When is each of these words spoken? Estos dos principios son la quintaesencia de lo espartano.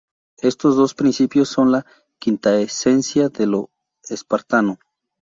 Estos 0.41 0.75
dos 0.75 0.95
principios 0.95 1.49
son 1.49 1.71
la 1.71 1.85
quintaesencia 2.17 3.29
de 3.29 3.45
lo 3.45 3.69
espartano. 4.09 4.79